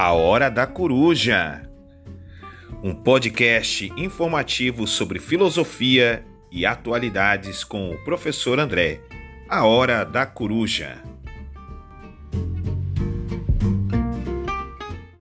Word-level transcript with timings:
A 0.00 0.12
Hora 0.12 0.48
da 0.48 0.64
Coruja, 0.64 1.60
um 2.84 2.94
podcast 2.94 3.92
informativo 3.96 4.86
sobre 4.86 5.18
filosofia 5.18 6.24
e 6.52 6.64
atualidades 6.64 7.64
com 7.64 7.90
o 7.90 8.04
professor 8.04 8.60
André. 8.60 9.00
A 9.48 9.66
Hora 9.66 10.04
da 10.04 10.24
Coruja. 10.24 11.02